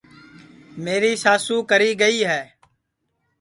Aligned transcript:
میری 0.83 1.13
ساسو 1.23 1.57
کری 1.69 1.91
گی 1.99 2.19
ہے 2.29 2.43